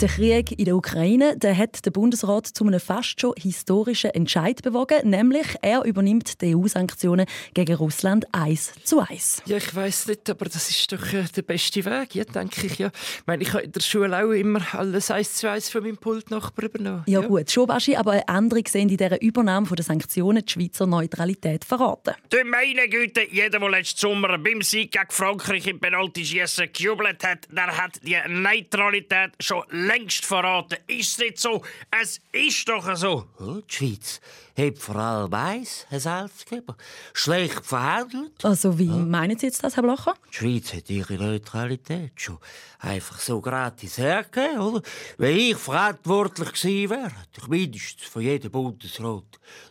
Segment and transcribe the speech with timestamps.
[0.00, 4.62] Der Krieg in der Ukraine der hat den Bundesrat zu einem fast schon historischen Entscheid
[4.62, 9.42] bewogen, nämlich er übernimmt die EU-Sanktionen gegen Russland eins zu eins.
[9.46, 12.78] Ja, ich weiß nicht, aber das ist doch äh, der beste Weg, ja, denke ich.
[12.78, 12.92] Ja.
[12.94, 15.96] Ich meine, ich habe in der Schule auch immer alles eins zu eins von meinem
[15.96, 17.02] Pultnachbar übernommen.
[17.08, 17.26] Ja, ja.
[17.26, 21.64] gut, schon Baschi, aber eine Änderung sehen in dieser Übernahme der Sanktionen die Schweizer Neutralität
[21.64, 22.14] verraten.
[22.30, 27.48] Du meine Güte, jeder, der letzten Sommer beim Sieg gegen Frankreich im Penalty-Schiessen gejubelt hat,
[27.50, 30.76] der hat die Neutralität schon längst verraten.
[30.86, 31.62] Ist es nicht so?
[32.00, 33.24] Es ist doch so.
[33.40, 34.20] Ja, die Schweiz
[34.56, 36.76] hat vor allem eins, Herr Salzgeber,
[37.14, 38.44] schlecht verhandelt.
[38.44, 38.96] Also wie ja.
[38.96, 40.14] meinen Sie jetzt das, Herr Blocher?
[40.30, 42.38] Die Schweiz hat ihre Neutralität schon
[42.80, 44.82] einfach so gratis hergegeben, oder?
[45.16, 49.24] Wenn ich verantwortlich gewesen wäre, hätte ich mindestens von jedem Bundesrat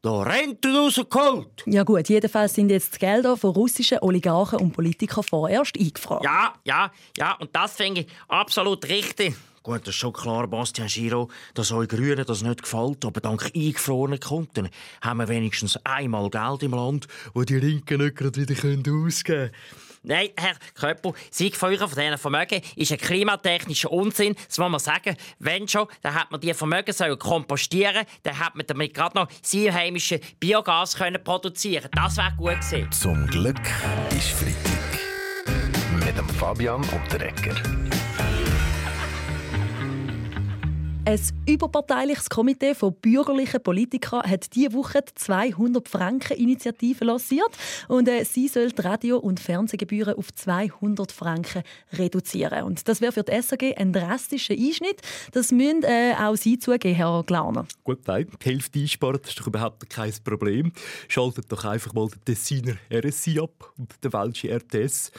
[0.00, 1.64] da Rente rausgeholt.
[1.66, 6.24] Ja gut, jedenfalls sind jetzt die Gelder von russischen Oligarchen und Politikern vorerst eingefragt.
[6.24, 9.34] Ja, ja, ja, und das finde ich absolut richtig.
[9.64, 13.50] Gut, das ist schon klar, Bastian Giro, dass euch Grünen das nicht gefällt, aber dank
[13.56, 14.68] eingefrorenen Konten
[15.00, 19.50] haben wir wenigstens einmal Geld im Land, wo die Linken nicht gerade wieder ausgeben können.
[20.02, 24.36] Nein, Herr Köppel, Siegfeuer von diesen Vermögen ist ein klimatechnischer Unsinn.
[24.48, 25.16] Das muss man sagen.
[25.38, 29.28] Wenn schon, dann hat man die Vermögen sollen kompostieren dann hat man damit gerade noch
[29.40, 32.92] sehr heimische Biogas können produzieren Das wäre gut gewesen.
[32.92, 33.62] Zum Glück
[34.10, 36.04] ist Freitag.
[36.04, 37.54] Mit dem Fabian und der Ecker.
[41.06, 47.50] Ein überparteiliches Komitee von bürgerlichen Politikern hat diese Woche die 200 Franken Initiative lanciert
[47.88, 52.62] und äh, sie soll die Radio- und Fernsehgebühren auf 200 Franken reduzieren.
[52.62, 55.02] Und das wäre für die SAG ein drastischer Einschnitt.
[55.32, 57.66] Das müssen äh, auch Sie zugeben, Herr Glauner.
[57.82, 60.72] Gut, nein, die Hälfte einsparen, das ist doch überhaupt kein Problem.
[61.08, 65.12] Schaltet doch einfach mal den Tessiner RSI ab und den Welschen RTS.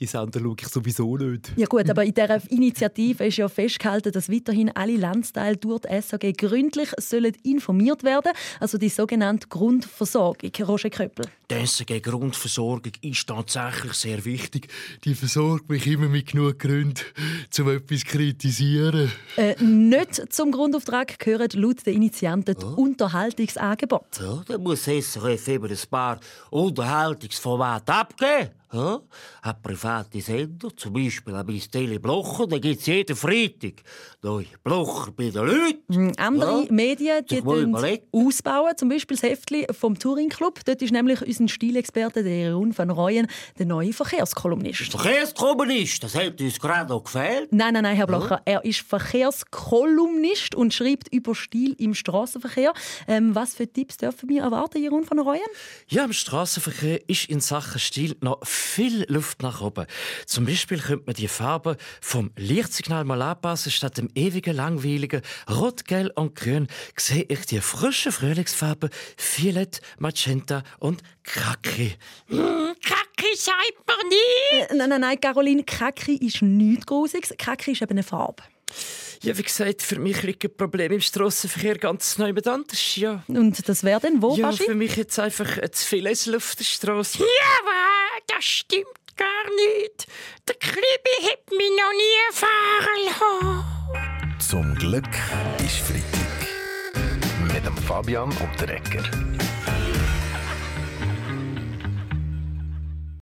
[0.00, 1.52] Die Sender schaue ich sowieso nicht.
[1.56, 4.96] Ja gut, aber in dieser Initiative ist ja festgehalten, dass weiterhin alle
[5.30, 10.50] Landsteile durch die SAG gründlich sollen informiert werden also die sogenannte Grundversorgung.
[10.60, 11.26] Roger Köppel.
[11.50, 14.68] Die SAG-Grundversorgung ist tatsächlich sehr wichtig.
[15.04, 17.00] Die versorgt mich immer mit genug Gründen,
[17.58, 19.10] um etwas zu kritisieren.
[19.36, 22.82] Äh, nicht zum Grundauftrag gehören laut den Initianten die oh.
[22.82, 24.22] Unterhaltungsangebote.
[24.22, 26.20] Ja, dann muss SRF eben ein paar
[26.50, 28.59] Unterhaltungsformate abgeben.
[28.72, 29.00] Ja,
[29.42, 33.82] hat private Sender, zum Beispiel ein bisschen Tele Blocher, da gibt es jeden Freitag
[34.22, 35.82] neue Blocher bei den Leuten.
[35.88, 36.72] Mhm, andere ja.
[36.72, 37.42] Medien die
[38.12, 40.60] ausbauen, zum Beispiel das Heftli vom Touring Club.
[40.64, 43.26] Dort ist nämlich unser Stilexperte der Jeroen van Rooyen
[43.58, 44.92] der neue Verkehrskolumnist.
[44.92, 47.52] Verkehrskolumnist, das hat uns gerade noch gefehlt.
[47.52, 48.54] Nein, nein, nein, Herr Blocher, ja.
[48.54, 52.72] er ist Verkehrskolumnist und schreibt über Stil im Straßenverkehr.
[53.08, 55.42] Ähm, was für Tipps dürfen wir erwarten, Jeroen van Rooyen?
[55.88, 58.59] Ja, im Straßenverkehr ist in Sachen Stil noch viel
[59.08, 59.86] Luft nach oben.
[60.26, 63.72] Zum Beispiel könnte man die Farbe vom Lichtsignal mal anpassen.
[63.72, 66.66] Statt dem ewigen, langweiligen Rot, Gelb und Grün
[66.96, 71.94] sehe ich die frischen Frühlingsfarben Violett, Magenta und Kaki.
[72.28, 72.36] Mm,
[72.82, 74.70] Kaki sagt man nicht!
[74.70, 77.34] Äh, nein, nein, nein, Caroline, Kaki ist nichts Grusiges.
[77.38, 78.42] Kaki ist eben eine Farbe.
[79.22, 82.96] Ja, wie gesagt, für mich liegt ein Problem im Strassenverkehr ganz neu mit anders.
[82.96, 83.22] Ja.
[83.28, 84.64] Und das wäre denn wo, Ja, Baschi?
[84.64, 87.18] für mich jetzt einfach zu viel auf der Straße.
[87.18, 87.24] Ja,
[88.40, 90.06] das stimmt gar nicht.
[90.48, 94.40] Der Klibi hat mich noch nie fahren lassen.
[94.40, 95.04] Zum Glück
[95.58, 96.48] ist Freitag.
[97.52, 99.02] Mit dem Fabian und der Ecker.